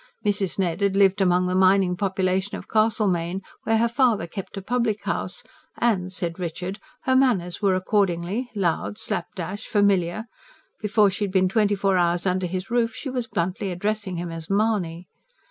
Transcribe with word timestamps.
Mrs. 0.25 0.57
Ned 0.57 0.81
had 0.81 0.95
lived 0.95 1.21
among 1.21 1.45
the 1.45 1.53
mining 1.53 1.95
population 1.95 2.57
of 2.57 2.67
Castlemaine, 2.67 3.43
where 3.65 3.77
her 3.77 3.87
father 3.87 4.25
kept 4.25 4.57
a 4.57 4.61
public 4.63 5.03
house; 5.03 5.43
and, 5.77 6.11
said 6.11 6.39
Richard, 6.39 6.79
her 7.03 7.15
manners 7.15 7.61
were 7.61 7.75
accordingly: 7.75 8.49
loud, 8.55 8.97
slap 8.97 9.27
dash, 9.35 9.67
familiar 9.67 10.25
before 10.81 11.11
she 11.11 11.23
had 11.25 11.31
been 11.31 11.47
twenty 11.47 11.75
four 11.75 11.97
hours 11.97 12.25
under 12.25 12.47
his 12.47 12.71
roof 12.71 12.95
she 12.95 13.11
was 13.11 13.27
bluntly 13.27 13.69
addressing 13.69 14.15
him 14.15 14.31
as 14.31 14.49
"Mahony." 14.49 15.07